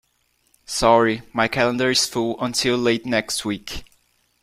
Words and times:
Sorry, 0.65 1.21
my 1.31 1.47
calendar 1.47 1.91
is 1.91 2.07
full 2.07 2.35
until 2.43 2.75
late 2.75 3.05
next 3.05 3.45
week. 3.45 3.83